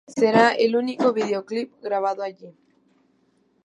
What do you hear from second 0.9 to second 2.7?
videoclip grabado allí.